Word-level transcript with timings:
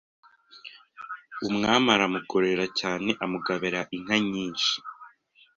Umwami 1.47 1.87
aramugororera 1.95 2.65
cyane 2.79 3.09
amugabira 3.23 3.79
inka 3.95 4.15
nyinshi 4.31 4.75